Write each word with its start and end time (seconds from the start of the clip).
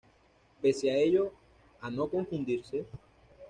Pese 0.63 0.89
a 0.89 0.95
ello, 0.97 1.31
a 1.79 1.91
no 1.91 2.09
confundirse. 2.09 2.87